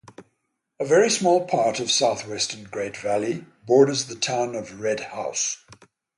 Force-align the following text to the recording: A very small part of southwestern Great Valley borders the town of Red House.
A 0.79 0.83
very 0.87 1.11
small 1.11 1.45
part 1.45 1.79
of 1.79 1.91
southwestern 1.91 2.63
Great 2.63 2.97
Valley 2.97 3.45
borders 3.67 4.05
the 4.07 4.15
town 4.15 4.55
of 4.55 4.79
Red 4.79 4.99
House. 5.11 5.63